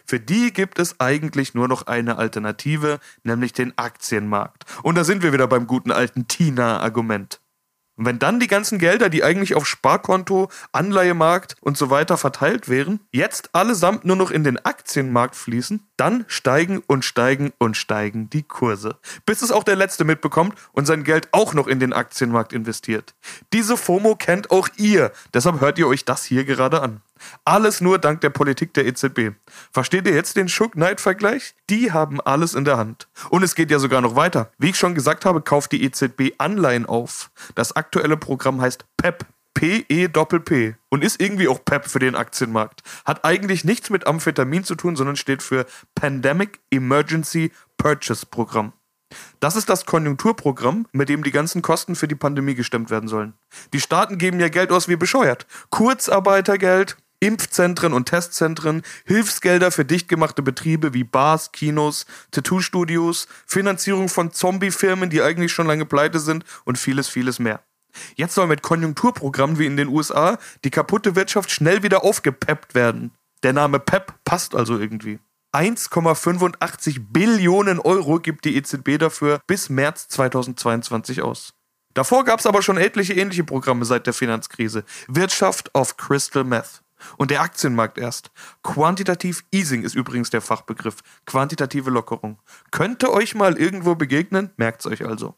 Für 0.06 0.18
die 0.18 0.52
gibt 0.52 0.78
es 0.78 0.98
eigentlich 1.00 1.54
nur 1.54 1.68
noch 1.68 1.86
eine 1.86 2.16
Alternative, 2.16 3.00
nämlich 3.22 3.52
den 3.52 3.76
Aktienmarkt. 3.76 4.64
Und 4.82 4.94
da 4.94 5.04
sind 5.04 5.22
wir 5.22 5.32
wieder 5.32 5.46
beim 5.46 5.66
guten 5.66 5.90
alten 5.90 6.26
Tina-Argument. 6.26 7.40
Und 7.96 8.06
wenn 8.06 8.18
dann 8.18 8.40
die 8.40 8.48
ganzen 8.48 8.78
Gelder, 8.78 9.08
die 9.08 9.22
eigentlich 9.22 9.54
auf 9.54 9.66
Sparkonto, 9.66 10.48
Anleihemarkt 10.72 11.56
und 11.60 11.76
so 11.78 11.90
weiter 11.90 12.16
verteilt 12.16 12.68
wären, 12.68 13.00
jetzt 13.12 13.54
allesamt 13.54 14.04
nur 14.04 14.16
noch 14.16 14.30
in 14.30 14.42
den 14.42 14.64
Aktienmarkt 14.64 15.36
fließen, 15.36 15.86
dann 15.96 16.24
steigen 16.26 16.82
und 16.86 17.04
steigen 17.04 17.52
und 17.58 17.76
steigen 17.76 18.28
die 18.30 18.42
Kurse. 18.42 18.98
Bis 19.26 19.42
es 19.42 19.52
auch 19.52 19.62
der 19.62 19.76
Letzte 19.76 20.04
mitbekommt 20.04 20.54
und 20.72 20.86
sein 20.86 21.04
Geld 21.04 21.28
auch 21.30 21.54
noch 21.54 21.68
in 21.68 21.78
den 21.78 21.92
Aktienmarkt 21.92 22.52
investiert. 22.52 23.14
Diese 23.52 23.76
FOMO 23.76 24.16
kennt 24.16 24.50
auch 24.50 24.68
ihr, 24.76 25.12
deshalb 25.32 25.60
hört 25.60 25.78
ihr 25.78 25.86
euch 25.86 26.04
das 26.04 26.24
hier 26.24 26.44
gerade 26.44 26.82
an. 26.82 27.00
Alles 27.44 27.80
nur 27.80 27.98
dank 27.98 28.20
der 28.20 28.30
Politik 28.30 28.74
der 28.74 28.86
EZB. 28.86 29.32
Versteht 29.72 30.06
ihr 30.06 30.14
jetzt 30.14 30.36
den 30.36 30.48
Schuck-Neid-Vergleich? 30.48 31.54
Die 31.70 31.92
haben 31.92 32.20
alles 32.20 32.54
in 32.54 32.64
der 32.64 32.76
Hand. 32.76 33.08
Und 33.30 33.42
es 33.42 33.54
geht 33.54 33.70
ja 33.70 33.78
sogar 33.78 34.00
noch 34.00 34.16
weiter. 34.16 34.50
Wie 34.58 34.70
ich 34.70 34.76
schon 34.76 34.94
gesagt 34.94 35.24
habe, 35.24 35.42
kauft 35.42 35.72
die 35.72 35.84
EZB 35.84 36.34
Anleihen 36.38 36.86
auf. 36.86 37.30
Das 37.54 37.74
aktuelle 37.76 38.16
Programm 38.16 38.60
heißt 38.60 38.84
PEP. 38.96 39.26
P-E-Doppel-P 39.54 40.74
und 40.90 41.04
ist 41.04 41.20
irgendwie 41.20 41.46
auch 41.46 41.64
PEP 41.64 41.86
für 41.86 42.00
den 42.00 42.16
Aktienmarkt. 42.16 42.82
Hat 43.04 43.24
eigentlich 43.24 43.64
nichts 43.64 43.88
mit 43.88 44.06
Amphetamin 44.06 44.64
zu 44.64 44.74
tun, 44.74 44.96
sondern 44.96 45.14
steht 45.14 45.44
für 45.44 45.64
Pandemic 45.94 46.60
Emergency 46.70 47.52
Purchase 47.76 48.26
Programm. 48.26 48.72
Das 49.40 49.56
ist 49.56 49.68
das 49.68 49.86
Konjunkturprogramm, 49.86 50.86
mit 50.92 51.08
dem 51.08 51.22
die 51.22 51.30
ganzen 51.30 51.62
Kosten 51.62 51.94
für 51.94 52.08
die 52.08 52.14
Pandemie 52.14 52.54
gestemmt 52.54 52.90
werden 52.90 53.08
sollen. 53.08 53.34
Die 53.72 53.80
Staaten 53.80 54.18
geben 54.18 54.40
ja 54.40 54.48
Geld 54.48 54.72
aus 54.72 54.88
wie 54.88 54.96
bescheuert. 54.96 55.46
Kurzarbeitergeld, 55.70 56.96
Impfzentren 57.24 57.94
und 57.94 58.06
Testzentren, 58.06 58.82
Hilfsgelder 59.06 59.70
für 59.70 59.86
dichtgemachte 59.86 60.42
Betriebe 60.42 60.92
wie 60.92 61.04
Bars, 61.04 61.52
Kinos, 61.52 62.04
Tattoo-Studios, 62.32 63.28
Finanzierung 63.46 64.10
von 64.10 64.30
Zombie-Firmen, 64.30 65.08
die 65.08 65.22
eigentlich 65.22 65.50
schon 65.50 65.66
lange 65.66 65.86
pleite 65.86 66.18
sind 66.20 66.44
und 66.66 66.76
vieles, 66.76 67.08
vieles 67.08 67.38
mehr. 67.38 67.64
Jetzt 68.16 68.34
soll 68.34 68.46
mit 68.46 68.60
Konjunkturprogrammen 68.60 69.58
wie 69.58 69.64
in 69.64 69.78
den 69.78 69.88
USA 69.88 70.36
die 70.64 70.70
kaputte 70.70 71.16
Wirtschaft 71.16 71.50
schnell 71.50 71.82
wieder 71.82 72.04
aufgepeppt 72.04 72.74
werden. 72.74 73.12
Der 73.42 73.54
Name 73.54 73.78
PEP 73.78 74.12
passt 74.24 74.54
also 74.54 74.78
irgendwie. 74.78 75.18
1,85 75.54 77.06
Billionen 77.10 77.78
Euro 77.78 78.18
gibt 78.18 78.44
die 78.44 78.56
EZB 78.56 78.98
dafür 78.98 79.40
bis 79.46 79.70
März 79.70 80.08
2022 80.08 81.22
aus. 81.22 81.54
Davor 81.94 82.24
gab 82.24 82.40
es 82.40 82.46
aber 82.46 82.60
schon 82.60 82.76
etliche 82.76 83.14
ähnliche 83.14 83.44
Programme 83.44 83.86
seit 83.86 84.06
der 84.06 84.12
Finanzkrise. 84.12 84.84
Wirtschaft 85.06 85.74
auf 85.74 85.96
Crystal 85.96 86.44
Meth. 86.44 86.83
Und 87.16 87.30
der 87.30 87.42
Aktienmarkt 87.42 87.98
erst. 87.98 88.30
Quantitativ 88.62 89.44
Easing 89.52 89.82
ist 89.82 89.94
übrigens 89.94 90.30
der 90.30 90.40
Fachbegriff. 90.40 90.96
Quantitative 91.26 91.90
Lockerung. 91.90 92.38
Könnte 92.70 93.12
euch 93.12 93.34
mal 93.34 93.58
irgendwo 93.58 93.94
begegnen, 93.94 94.50
merkt's 94.56 94.86
euch 94.86 95.04
also. 95.04 95.36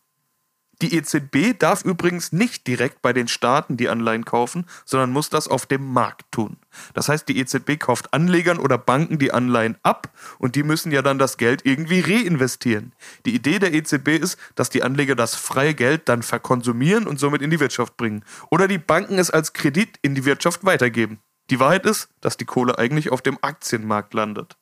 Die 0.82 0.94
EZB 0.94 1.58
darf 1.58 1.86
übrigens 1.86 2.32
nicht 2.32 2.66
direkt 2.66 3.00
bei 3.00 3.14
den 3.14 3.28
Staaten 3.28 3.78
die 3.78 3.88
Anleihen 3.88 4.26
kaufen, 4.26 4.66
sondern 4.84 5.10
muss 5.10 5.30
das 5.30 5.48
auf 5.48 5.64
dem 5.64 5.90
Markt 5.90 6.30
tun. 6.30 6.58
Das 6.92 7.08
heißt, 7.08 7.26
die 7.28 7.38
EZB 7.38 7.78
kauft 7.78 8.12
Anlegern 8.12 8.58
oder 8.58 8.76
Banken 8.76 9.18
die 9.18 9.32
Anleihen 9.32 9.78
ab 9.82 10.10
und 10.38 10.54
die 10.54 10.62
müssen 10.62 10.92
ja 10.92 11.00
dann 11.00 11.18
das 11.18 11.38
Geld 11.38 11.64
irgendwie 11.64 12.00
reinvestieren. 12.00 12.92
Die 13.24 13.34
Idee 13.34 13.58
der 13.58 13.72
EZB 13.72 14.18
ist, 14.18 14.38
dass 14.54 14.68
die 14.68 14.82
Anleger 14.82 15.14
das 15.14 15.34
freie 15.34 15.72
Geld 15.72 16.10
dann 16.10 16.22
verkonsumieren 16.22 17.06
und 17.06 17.18
somit 17.18 17.40
in 17.40 17.50
die 17.50 17.60
Wirtschaft 17.60 17.96
bringen. 17.96 18.22
Oder 18.50 18.68
die 18.68 18.78
Banken 18.78 19.18
es 19.18 19.30
als 19.30 19.54
Kredit 19.54 19.98
in 20.02 20.14
die 20.14 20.26
Wirtschaft 20.26 20.66
weitergeben. 20.66 21.20
Die 21.50 21.60
Wahrheit 21.60 21.86
ist, 21.86 22.08
dass 22.20 22.36
die 22.36 22.44
Kohle 22.44 22.78
eigentlich 22.78 23.10
auf 23.10 23.22
dem 23.22 23.38
Aktienmarkt 23.40 24.14
landet. 24.14 24.56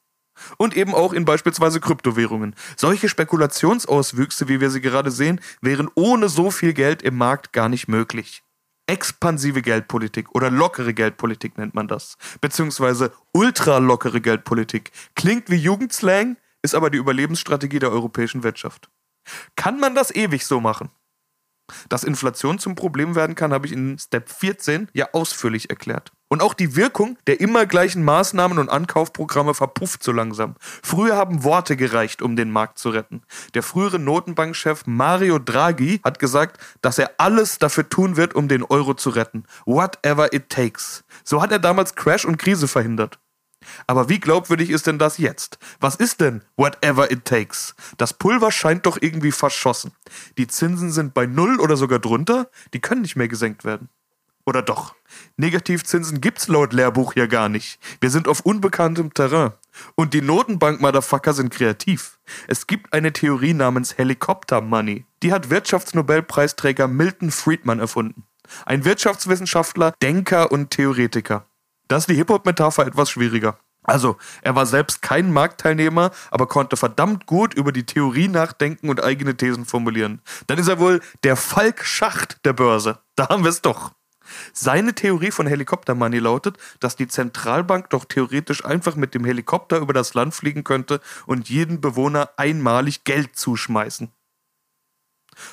Und 0.59 0.77
eben 0.77 0.95
auch 0.95 1.13
in 1.13 1.25
beispielsweise 1.25 1.81
Kryptowährungen. 1.81 2.57
Solche 2.77 3.09
Spekulationsauswüchse, 3.09 4.49
wie 4.49 4.61
wir 4.61 4.71
sie 4.71 4.81
gerade 4.81 5.11
sehen, 5.11 5.41
wären 5.61 5.89
ohne 5.95 6.29
so 6.29 6.51
viel 6.51 6.73
Geld 6.73 7.03
im 7.03 7.17
Markt 7.17 7.53
gar 7.53 7.69
nicht 7.69 7.87
möglich. 7.89 8.43
Expansive 8.87 9.63
Geldpolitik 9.63 10.35
oder 10.35 10.51
lockere 10.51 10.93
Geldpolitik 10.93 11.57
nennt 11.57 11.75
man 11.75 11.89
das. 11.89 12.19
Beziehungsweise 12.41 13.13
ultralockere 13.33 14.21
Geldpolitik. 14.21 14.91
Klingt 15.15 15.51
wie 15.51 15.57
Jugendslang, 15.57 16.37
ist 16.63 16.75
aber 16.75 16.91
die 16.91 16.99
Überlebensstrategie 16.99 17.79
der 17.79 17.93
europäischen 17.93 18.43
Wirtschaft. 18.43 18.91
Kann 19.57 19.81
man 19.81 19.95
das 19.95 20.15
ewig 20.15 20.45
so 20.45 20.61
machen? 20.61 20.91
Dass 21.89 22.05
Inflation 22.05 22.59
zum 22.59 22.75
Problem 22.75 23.15
werden 23.15 23.35
kann, 23.35 23.53
habe 23.53 23.67
ich 23.67 23.73
in 23.73 23.99
Step 23.99 24.29
14 24.29 24.89
ja 24.93 25.09
ausführlich 25.13 25.71
erklärt. 25.71 26.13
Und 26.29 26.43
auch 26.43 26.55
die 26.55 26.75
Wirkung 26.75 27.17
der 27.27 27.41
immer 27.41 27.65
gleichen 27.65 28.03
Maßnahmen 28.03 28.59
und 28.59 28.69
Ankaufprogramme 28.69 29.55
verpufft 29.55 30.03
so 30.03 30.11
langsam. 30.11 30.57
Früher 30.59 31.17
haben 31.17 31.45
Worte 31.45 31.77
gereicht, 31.77 32.23
um 32.23 32.35
den 32.35 32.51
Markt 32.51 32.79
zu 32.79 32.91
retten. 32.91 33.23
Der 33.55 33.63
frühere 33.63 33.99
Notenbankchef 33.99 34.83
Mario 34.87 35.39
Draghi 35.39 36.01
hat 36.03 36.19
gesagt, 36.19 36.59
dass 36.83 36.99
er 36.99 37.13
alles 37.19 37.59
dafür 37.59 37.89
tun 37.89 38.17
wird, 38.17 38.35
um 38.35 38.49
den 38.49 38.65
Euro 38.65 38.95
zu 38.95 39.11
retten. 39.11 39.45
Whatever 39.65 40.33
it 40.33 40.51
takes. 40.51 41.05
So 41.23 41.41
hat 41.41 41.53
er 41.53 41.61
damals 41.61 41.95
Crash 41.95 42.25
und 42.25 42.39
Krise 42.39 42.67
verhindert. 42.67 43.19
Aber 43.87 44.09
wie 44.09 44.21
glaubwürdig 44.21 44.71
ist 44.71 44.87
denn 44.87 44.99
das 44.99 45.19
jetzt? 45.19 45.59
Was 45.81 45.97
ist 45.97 46.21
denn 46.21 46.43
whatever 46.57 47.11
it 47.11 47.25
takes? 47.25 47.75
Das 47.97 48.13
Pulver 48.13 48.51
scheint 48.51 48.87
doch 48.87 48.99
irgendwie 49.01 49.33
verschossen. 49.33 49.93
Die 50.39 50.47
Zinsen 50.47 50.93
sind 50.93 51.15
bei 51.15 51.27
Null 51.27 51.61
oder 51.61 51.77
sogar 51.77 51.99
drunter, 51.99 52.49
die 52.73 52.81
können 52.81 53.03
nicht 53.03 53.17
mehr 53.17 53.29
gesenkt 53.29 53.65
werden. 53.65 53.89
Oder 54.47 54.63
doch? 54.63 54.95
Negativzinsen 55.37 56.21
gibt's 56.21 56.49
laut 56.49 56.73
Lehrbuch 56.73 57.15
ja 57.15 57.27
gar 57.27 57.49
nicht. 57.49 57.79
Wir 58.01 58.11
sind 58.11 58.29
auf 58.29 58.41
unbekanntem 58.41 59.15
Terrain. 59.15 59.53
Und 59.95 60.13
die 60.15 60.21
Notenbank-Motherfucker 60.21 61.33
sind 61.33 61.51
kreativ. 61.51 62.19
Es 62.47 62.67
gibt 62.67 62.93
eine 62.93 63.13
Theorie 63.13 63.55
namens 63.55 63.97
Helicopter 63.97 64.61
Money. 64.61 65.07
Die 65.23 65.33
hat 65.33 65.51
Wirtschaftsnobelpreisträger 65.51 66.89
Milton 66.89 67.31
Friedman 67.31 67.81
erfunden. 67.81 68.25
Ein 68.67 68.85
Wirtschaftswissenschaftler, 68.85 69.95
Denker 70.03 70.53
und 70.53 70.71
Theoretiker. 70.71 71.47
Das 71.89 72.05
ist 72.05 72.11
die 72.11 72.15
Hip-Hop-Metapher 72.15 72.87
etwas 72.87 73.11
schwieriger. 73.11 73.59
Also, 73.85 74.17
er 74.41 74.55
war 74.57 74.65
selbst 74.65 75.03
kein 75.03 75.31
Marktteilnehmer, 75.31 76.11
aber 76.31 76.47
konnte 76.47 76.77
verdammt 76.77 77.27
gut 77.27 77.53
über 77.53 77.71
die 77.71 77.85
Theorie 77.85 78.29
nachdenken 78.29 78.89
und 78.89 79.05
eigene 79.05 79.37
Thesen 79.37 79.67
formulieren. 79.67 80.23
Dann 80.47 80.59
ist 80.59 80.69
er 80.69 80.79
wohl 80.79 81.01
der 81.23 81.37
Falk 81.37 81.85
Schacht 81.85 82.45
der 82.47 82.55
Börse. 82.55 82.99
Da 83.15 83.29
haben 83.29 83.45
wir 83.45 83.51
es 83.51 83.61
doch. 83.61 83.93
Seine 84.55 84.95
Theorie 84.95 85.31
von 85.31 85.47
Helikopter 85.47 85.95
Money 85.95 86.19
lautet, 86.19 86.57
dass 86.81 86.97
die 86.97 87.09
Zentralbank 87.09 87.91
doch 87.91 88.07
theoretisch 88.07 88.65
einfach 88.65 88.97
mit 88.97 89.15
dem 89.15 89.27
Helikopter 89.27 89.77
über 89.77 89.93
das 89.93 90.15
Land 90.15 90.35
fliegen 90.35 90.65
könnte 90.65 91.01
und 91.27 91.51
jeden 91.51 91.83
Bewohner 91.83 92.31
einmalig 92.39 93.05
Geld 93.05 93.37
zuschmeißen. 93.37 94.11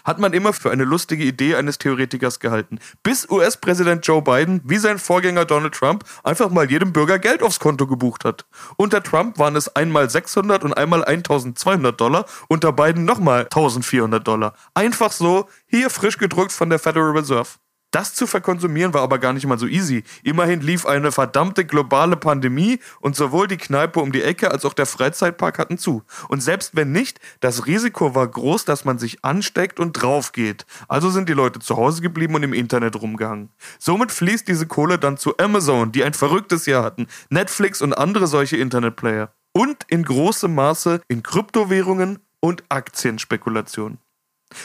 Hat 0.03 0.19
man 0.19 0.33
immer 0.33 0.53
für 0.53 0.71
eine 0.71 0.83
lustige 0.83 1.23
Idee 1.23 1.55
eines 1.55 1.77
Theoretikers 1.77 2.39
gehalten. 2.39 2.79
Bis 3.03 3.29
US-Präsident 3.29 4.05
Joe 4.05 4.21
Biden, 4.21 4.61
wie 4.63 4.77
sein 4.77 4.99
Vorgänger 4.99 5.45
Donald 5.45 5.73
Trump, 5.73 6.03
einfach 6.23 6.49
mal 6.49 6.69
jedem 6.69 6.93
Bürger 6.93 7.19
Geld 7.19 7.43
aufs 7.43 7.59
Konto 7.59 7.87
gebucht 7.87 8.25
hat. 8.25 8.45
Unter 8.77 9.01
Trump 9.03 9.37
waren 9.37 9.55
es 9.55 9.75
einmal 9.75 10.09
600 10.09 10.63
und 10.63 10.73
einmal 10.73 11.03
1200 11.03 11.99
Dollar, 11.99 12.25
unter 12.47 12.71
Biden 12.73 13.05
nochmal 13.05 13.43
1400 13.43 14.27
Dollar. 14.27 14.53
Einfach 14.73 15.11
so, 15.11 15.47
hier 15.67 15.89
frisch 15.89 16.17
gedruckt 16.17 16.51
von 16.51 16.69
der 16.69 16.79
Federal 16.79 17.11
Reserve. 17.11 17.60
Das 17.91 18.13
zu 18.13 18.25
verkonsumieren 18.25 18.93
war 18.93 19.01
aber 19.01 19.19
gar 19.19 19.33
nicht 19.33 19.45
mal 19.45 19.59
so 19.59 19.67
easy. 19.67 20.03
Immerhin 20.23 20.61
lief 20.61 20.85
eine 20.85 21.11
verdammte 21.11 21.65
globale 21.65 22.15
Pandemie 22.15 22.79
und 23.01 23.17
sowohl 23.17 23.49
die 23.49 23.57
Kneipe 23.57 23.99
um 23.99 24.13
die 24.13 24.23
Ecke 24.23 24.49
als 24.49 24.63
auch 24.63 24.73
der 24.73 24.85
Freizeitpark 24.85 25.59
hatten 25.59 25.77
zu. 25.77 26.03
Und 26.29 26.41
selbst 26.41 26.75
wenn 26.75 26.93
nicht, 26.93 27.19
das 27.41 27.67
Risiko 27.67 28.15
war 28.15 28.27
groß, 28.27 28.63
dass 28.63 28.85
man 28.85 28.97
sich 28.97 29.25
ansteckt 29.25 29.79
und 29.79 29.93
drauf 29.93 30.31
geht. 30.31 30.65
Also 30.87 31.09
sind 31.09 31.27
die 31.27 31.33
Leute 31.33 31.59
zu 31.59 31.75
Hause 31.75 32.01
geblieben 32.01 32.35
und 32.35 32.43
im 32.43 32.53
Internet 32.53 32.95
rumgehangen. 32.95 33.49
Somit 33.77 34.13
fließt 34.13 34.47
diese 34.47 34.67
Kohle 34.67 34.97
dann 34.97 35.17
zu 35.17 35.37
Amazon, 35.37 35.91
die 35.91 36.05
ein 36.05 36.13
verrücktes 36.13 36.65
Jahr 36.65 36.83
hatten, 36.83 37.07
Netflix 37.29 37.81
und 37.81 37.93
andere 37.93 38.27
solche 38.27 38.55
Internetplayer. 38.55 39.33
Und 39.53 39.83
in 39.89 40.03
großem 40.03 40.55
Maße 40.55 41.01
in 41.09 41.23
Kryptowährungen 41.23 42.19
und 42.39 42.63
Aktienspekulationen. 42.69 43.97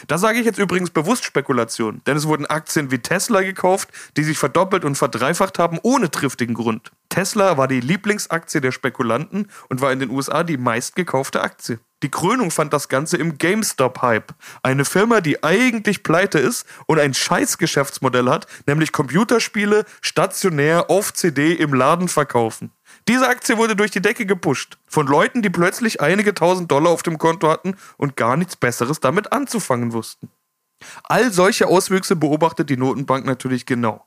Da 0.06 0.18
sage 0.18 0.38
ich 0.38 0.46
jetzt 0.46 0.58
übrigens 0.58 0.90
bewusst 0.90 1.24
Spekulation, 1.24 2.02
denn 2.06 2.16
es 2.16 2.26
wurden 2.26 2.46
Aktien 2.46 2.90
wie 2.90 2.98
Tesla 2.98 3.42
gekauft, 3.42 3.88
die 4.16 4.24
sich 4.24 4.38
verdoppelt 4.38 4.84
und 4.84 4.96
verdreifacht 4.96 5.58
haben 5.58 5.78
ohne 5.82 6.10
triftigen 6.10 6.54
Grund. 6.54 6.92
Tesla 7.08 7.56
war 7.56 7.68
die 7.68 7.80
Lieblingsaktie 7.80 8.60
der 8.60 8.72
Spekulanten 8.72 9.50
und 9.68 9.80
war 9.80 9.92
in 9.92 10.00
den 10.00 10.10
USA 10.10 10.42
die 10.42 10.58
meistgekaufte 10.58 11.40
Aktie. 11.40 11.78
Die 12.02 12.10
Krönung 12.10 12.50
fand 12.50 12.74
das 12.74 12.88
Ganze 12.88 13.16
im 13.16 13.38
GameStop-Hype. 13.38 14.34
Eine 14.62 14.84
Firma, 14.84 15.22
die 15.22 15.42
eigentlich 15.42 16.02
pleite 16.02 16.38
ist 16.38 16.66
und 16.86 17.00
ein 17.00 17.14
scheiß 17.14 17.56
Geschäftsmodell 17.56 18.28
hat, 18.28 18.46
nämlich 18.66 18.92
Computerspiele 18.92 19.86
stationär 20.02 20.90
auf 20.90 21.14
CD 21.14 21.54
im 21.54 21.72
Laden 21.72 22.08
verkaufen. 22.08 22.70
Diese 23.08 23.28
Aktie 23.28 23.56
wurde 23.56 23.76
durch 23.76 23.90
die 23.90 24.02
Decke 24.02 24.26
gepusht. 24.26 24.78
Von 24.86 25.06
Leuten, 25.06 25.42
die 25.42 25.50
plötzlich 25.50 26.00
einige 26.00 26.34
tausend 26.34 26.70
Dollar 26.70 26.90
auf 26.90 27.02
dem 27.02 27.18
Konto 27.18 27.48
hatten 27.48 27.76
und 27.96 28.16
gar 28.16 28.36
nichts 28.36 28.56
Besseres 28.56 29.00
damit 29.00 29.32
anzufangen 29.32 29.92
wussten. 29.92 30.30
All 31.04 31.32
solche 31.32 31.66
Auswüchse 31.66 32.16
beobachtet 32.16 32.70
die 32.70 32.76
Notenbank 32.76 33.24
natürlich 33.24 33.66
genau. 33.66 34.04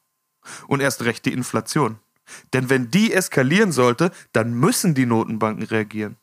Und 0.67 0.81
erst 0.81 1.03
recht 1.03 1.25
die 1.25 1.33
Inflation. 1.33 1.99
Denn 2.53 2.69
wenn 2.69 2.91
die 2.91 3.13
eskalieren 3.13 3.71
sollte, 3.71 4.11
dann 4.33 4.53
müssen 4.53 4.93
die 4.93 5.05
Notenbanken 5.05 5.65
reagieren. 5.65 6.17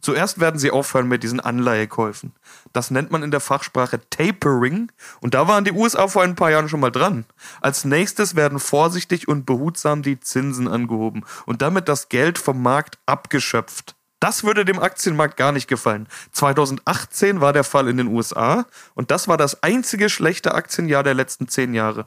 Zuerst 0.00 0.40
werden 0.40 0.58
sie 0.58 0.70
aufhören 0.70 1.08
mit 1.08 1.22
diesen 1.22 1.40
Anleihekäufen. 1.40 2.32
Das 2.72 2.90
nennt 2.90 3.10
man 3.10 3.22
in 3.22 3.30
der 3.30 3.40
Fachsprache 3.40 4.00
Tapering 4.10 4.90
und 5.20 5.34
da 5.34 5.48
waren 5.48 5.64
die 5.64 5.72
USA 5.72 6.08
vor 6.08 6.22
ein 6.22 6.36
paar 6.36 6.50
Jahren 6.50 6.68
schon 6.68 6.80
mal 6.80 6.90
dran. 6.90 7.24
Als 7.60 7.84
nächstes 7.84 8.36
werden 8.36 8.58
vorsichtig 8.58 9.28
und 9.28 9.46
behutsam 9.46 10.02
die 10.02 10.20
Zinsen 10.20 10.68
angehoben 10.68 11.24
und 11.46 11.62
damit 11.62 11.88
das 11.88 12.08
Geld 12.08 12.38
vom 12.38 12.62
Markt 12.62 12.98
abgeschöpft. 13.06 13.94
Das 14.20 14.44
würde 14.44 14.64
dem 14.64 14.78
Aktienmarkt 14.78 15.36
gar 15.36 15.50
nicht 15.50 15.66
gefallen. 15.66 16.06
2018 16.30 17.40
war 17.40 17.52
der 17.52 17.64
Fall 17.64 17.88
in 17.88 17.96
den 17.96 18.06
USA 18.06 18.66
und 18.94 19.10
das 19.10 19.26
war 19.26 19.36
das 19.36 19.64
einzige 19.64 20.08
schlechte 20.08 20.54
Aktienjahr 20.54 21.02
der 21.02 21.14
letzten 21.14 21.48
zehn 21.48 21.74
Jahre. 21.74 22.06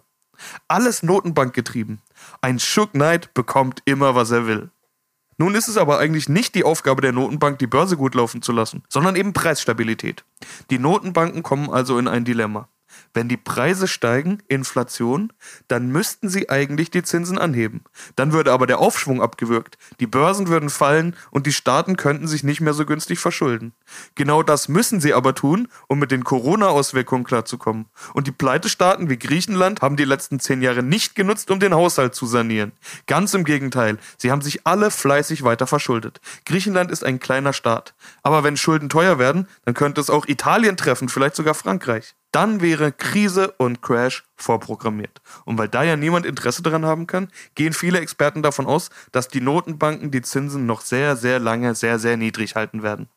Alles 0.68 1.04
Notenbankgetrieben. 1.04 2.02
Ein 2.42 2.60
Shook 2.60 2.92
Knight 2.92 3.34
bekommt 3.34 3.82
immer, 3.86 4.16
was 4.16 4.32
er 4.32 4.48
will. 4.48 4.70
Nun 5.38 5.54
ist 5.54 5.68
es 5.68 5.78
aber 5.78 6.00
eigentlich 6.00 6.30
nicht 6.30 6.56
die 6.56 6.64
Aufgabe 6.64 7.02
der 7.02 7.12
Notenbank, 7.12 7.60
die 7.60 7.68
Börse 7.68 7.98
gut 7.98 8.16
laufen 8.16 8.42
zu 8.42 8.54
lassen, 8.54 8.84
sondern 8.88 9.18
eben 9.18 9.34
Preisstabilität. 9.34 10.24
Die 10.70 10.80
Notenbanken 10.80 11.44
kommen 11.44 11.70
also 11.70 11.98
in 11.98 12.08
ein 12.08 12.24
Dilemma. 12.24 12.70
Wenn 13.16 13.30
die 13.30 13.38
Preise 13.38 13.88
steigen, 13.88 14.44
Inflation, 14.50 15.32
dann 15.70 15.88
müssten 15.88 16.28
sie 16.28 16.50
eigentlich 16.50 16.92
die 16.92 17.02
Zinsen 17.02 17.38
anheben. 17.38 17.86
Dann 18.18 18.34
würde 18.34 18.52
aber 18.52 18.68
der 18.68 18.80
Aufschwung 18.80 19.22
abgewürgt, 19.22 19.78
die 20.02 20.06
Börsen 20.06 20.50
würden 20.50 20.70
fallen 20.70 21.16
und 21.32 21.48
die 21.48 21.54
Staaten 21.54 21.96
könnten 21.96 22.28
sich 22.28 22.44
nicht 22.44 22.60
mehr 22.60 22.74
so 22.74 22.86
günstig 22.86 23.20
verschulden. 23.20 23.72
Genau 24.16 24.44
das 24.44 24.68
müssen 24.68 25.00
sie 25.00 25.14
aber 25.14 25.34
tun, 25.34 25.70
um 25.88 25.98
mit 25.98 26.12
den 26.12 26.26
Corona-Auswirkungen 26.26 27.24
klarzukommen. 27.24 27.86
Und 28.14 28.28
die 28.28 28.34
Pleitestaaten 28.34 29.10
wie 29.10 29.18
Griechenland 29.18 29.82
haben 29.82 29.96
die 29.96 30.04
letzten 30.04 30.42
zehn 30.42 30.62
Jahre 30.62 30.84
nicht 30.84 31.16
genutzt, 31.16 31.50
um 31.52 31.62
den 31.62 31.74
Haushalt 31.74 32.16
zu 32.16 32.26
sanieren. 32.26 32.74
Ganz 33.08 33.34
im 33.34 33.46
Gegenteil, 33.46 33.98
sie 34.18 34.30
haben 34.30 34.42
sich 34.42 34.68
alle 34.68 34.92
fleißig 34.92 35.44
weiter 35.44 35.68
verschuldet. 35.68 36.20
Griechenland 36.46 36.92
ist 36.92 37.06
ein 37.06 37.22
kleiner 37.22 37.54
Staat. 37.54 37.96
Aber 38.24 38.44
wenn 38.44 38.58
Schulden 38.58 38.90
teuer 38.90 39.20
werden, 39.20 39.48
dann 39.64 39.74
könnte 39.74 40.02
es 40.02 40.10
auch 40.10 40.28
Italien 40.28 40.76
treffen, 40.76 41.08
vielleicht 41.08 41.38
sogar 41.38 41.54
Frankreich 41.54 42.14
dann 42.32 42.62
wäre 42.62 42.92
Krise 42.92 43.54
und 43.58 43.82
Crash 43.82 44.24
vorprogrammiert. 44.36 45.22
Und 45.46 45.58
weil 45.58 45.70
da 45.70 45.84
ja 45.84 45.96
niemand 45.96 46.26
Interesse 46.26 46.62
daran 46.62 46.86
haben 46.86 47.08
kann, 47.08 47.30
gehen 47.56 47.74
viele 47.74 48.00
Experten 48.00 48.44
davon 48.44 48.66
aus, 48.66 48.90
dass 49.12 49.28
die 49.28 49.42
Notenbanken 49.42 50.12
die 50.12 50.22
Zinsen 50.22 50.66
noch 50.66 50.82
sehr, 50.82 51.16
sehr 51.16 51.40
lange 51.40 51.76
sehr, 51.76 52.00
sehr 52.00 52.18
niedrig 52.18 52.56
halten 52.56 52.84
werden. 52.84 53.10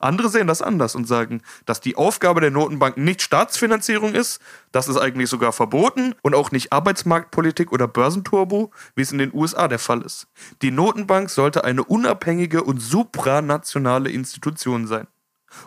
Andere 0.00 0.28
sehen 0.28 0.46
das 0.46 0.62
anders 0.62 0.94
und 0.94 1.06
sagen, 1.06 1.42
dass 1.66 1.80
die 1.80 1.96
Aufgabe 1.96 2.40
der 2.40 2.50
Notenbanken 2.50 3.04
nicht 3.04 3.22
Staatsfinanzierung 3.22 4.14
ist, 4.14 4.40
das 4.72 4.88
ist 4.88 4.96
eigentlich 4.96 5.28
sogar 5.28 5.52
verboten 5.52 6.14
und 6.22 6.34
auch 6.34 6.50
nicht 6.50 6.72
Arbeitsmarktpolitik 6.72 7.72
oder 7.72 7.88
Börsenturbo, 7.88 8.70
wie 8.94 9.02
es 9.02 9.12
in 9.12 9.18
den 9.18 9.34
USA 9.34 9.68
der 9.68 9.78
Fall 9.78 10.02
ist. 10.02 10.26
Die 10.62 10.70
Notenbank 10.70 11.30
sollte 11.30 11.64
eine 11.64 11.84
unabhängige 11.84 12.62
und 12.62 12.80
supranationale 12.80 14.10
Institution 14.10 14.86
sein. 14.86 15.06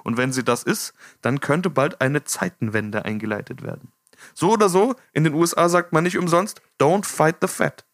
Und 0.03 0.17
wenn 0.17 0.31
sie 0.31 0.43
das 0.43 0.63
ist, 0.63 0.93
dann 1.21 1.39
könnte 1.39 1.69
bald 1.69 2.01
eine 2.01 2.23
Zeitenwende 2.23 3.05
eingeleitet 3.05 3.63
werden. 3.63 3.91
So 4.33 4.51
oder 4.51 4.69
so, 4.69 4.95
in 5.13 5.23
den 5.23 5.33
USA 5.33 5.69
sagt 5.69 5.93
man 5.93 6.03
nicht 6.03 6.17
umsonst, 6.17 6.61
don't 6.79 7.05
fight 7.05 7.37
the 7.41 7.47
Fed. 7.47 7.85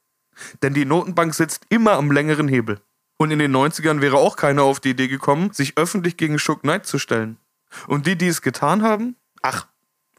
Denn 0.61 0.73
die 0.73 0.85
Notenbank 0.85 1.33
sitzt 1.33 1.65
immer 1.69 1.93
am 1.93 2.11
längeren 2.11 2.47
Hebel. 2.47 2.79
Und 3.17 3.31
in 3.31 3.39
den 3.39 3.55
90ern 3.55 4.01
wäre 4.01 4.17
auch 4.17 4.35
keiner 4.35 4.63
auf 4.63 4.79
die 4.79 4.91
Idee 4.91 5.07
gekommen, 5.07 5.51
sich 5.53 5.77
öffentlich 5.77 6.17
gegen 6.17 6.39
Shook 6.39 6.61
Knight 6.61 6.85
zu 6.85 6.97
stellen. 6.97 7.37
Und 7.87 8.07
die, 8.07 8.17
die 8.17 8.27
es 8.27 8.41
getan 8.41 8.83
haben, 8.83 9.15
ach, 9.41 9.67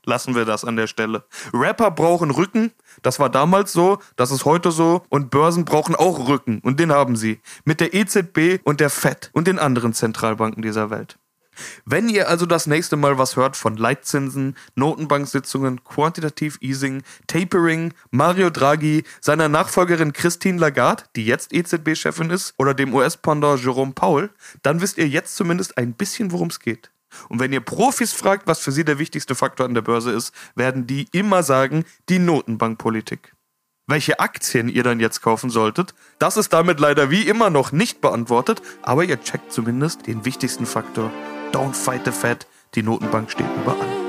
lassen 0.05 0.35
wir 0.35 0.45
das 0.45 0.65
an 0.65 0.77
der 0.77 0.87
Stelle. 0.87 1.25
Rapper 1.53 1.91
brauchen 1.91 2.31
Rücken, 2.31 2.73
das 3.03 3.19
war 3.19 3.31
damals 3.31 3.73
so, 3.73 3.99
das 4.17 4.31
ist 4.31 4.45
heute 4.45 4.71
so 4.71 5.05
und 5.09 5.31
Börsen 5.31 5.65
brauchen 5.65 5.95
auch 5.95 6.29
Rücken 6.29 6.61
und 6.61 6.81
den 6.81 6.93
haben 6.93 7.17
sie. 7.17 7.41
Mit 7.65 7.81
der 7.81 7.95
EZB 7.95 8.61
und 8.65 8.81
der 8.81 8.91
FED 8.91 9.31
und 9.33 9.47
den 9.47 9.59
anderen 9.59 9.93
Zentralbanken 9.93 10.63
dieser 10.63 10.91
Welt. 10.91 11.19
Wenn 11.85 12.09
ihr 12.09 12.29
also 12.29 12.47
das 12.47 12.67
nächste 12.67 12.97
Mal 12.97 13.19
was 13.19 13.37
hört 13.37 13.57
von 13.57 13.77
Leitzinsen, 13.77 14.57
Notenbanksitzungen, 14.75 15.85
Quantitative 15.85 16.59
Easing, 16.61 17.03
Tapering, 17.27 17.95
Mario 18.11 18.51
Draghi, 18.51 19.05
seiner 19.21 19.49
Nachfolgerin 19.49 20.13
Christine 20.13 20.59
Lagarde, 20.59 21.05
die 21.17 21.27
jetzt 21.27 21.53
EZB-Chefin 21.53 22.31
ist, 22.31 22.55
oder 22.59 22.75
dem 22.75 22.95
US-Pendant 22.95 23.63
Jerome 23.63 23.93
Powell, 23.93 24.31
dann 24.63 24.81
wisst 24.81 24.99
ihr 24.99 25.09
jetzt 25.09 25.37
zumindest 25.37 25.79
ein 25.79 25.95
bisschen, 25.95 26.33
worum 26.33 26.49
es 26.49 26.61
geht. 26.61 26.91
Und 27.29 27.41
wenn 27.41 27.53
ihr 27.53 27.61
Profis 27.61 28.13
fragt, 28.13 28.47
was 28.47 28.61
für 28.61 28.73
sie 28.73 28.85
der 28.85 28.99
wichtigste 28.99 29.35
Faktor 29.35 29.67
an 29.67 29.75
der 29.75 29.83
Börse 29.83 30.11
ist, 30.11 30.33
werden 30.55 30.87
die 30.87 31.07
immer 31.13 31.43
sagen, 31.43 31.85
die 32.09 32.19
Notenbankpolitik. 32.19 33.35
Welche 33.87 34.19
Aktien 34.19 34.69
ihr 34.69 34.83
dann 34.83 34.99
jetzt 34.99 35.21
kaufen 35.21 35.51
solltet, 35.51 35.95
das 36.19 36.39
ist 36.39 36.53
damit 36.53 36.81
leider 36.81 37.11
wie 37.11 37.29
immer 37.29 37.51
noch 37.51 37.71
nicht 37.71 38.01
beantwortet, 38.01 38.63
aber 38.83 39.05
ihr 39.05 39.21
checkt 39.21 39.53
zumindest 39.53 40.07
den 40.07 40.25
wichtigsten 40.25 40.65
Faktor 40.65 41.11
Don't 41.55 41.77
fight 41.77 42.05
the 42.05 42.11
Fed. 42.11 42.47
Die 42.75 42.83
Notenbank 42.83 43.31
steht 43.31 43.47
überall. 43.63 44.04